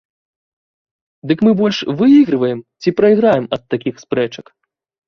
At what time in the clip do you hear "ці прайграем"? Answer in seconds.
2.81-3.45